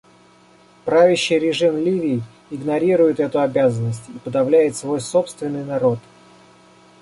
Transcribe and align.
Правящий 0.83 1.37
режим 1.37 1.77
Ливии 1.77 2.23
игнорирует 2.49 3.19
эту 3.19 3.39
обязанность 3.39 4.09
и 4.09 4.17
подавляет 4.17 4.75
свой 4.75 4.99
собственный 4.99 5.63
народ. 5.63 5.99